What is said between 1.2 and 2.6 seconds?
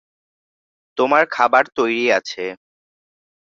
খাবার তৈরি আছে।